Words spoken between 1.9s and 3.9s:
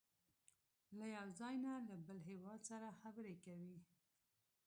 بل هېواد سره خبرې کوي.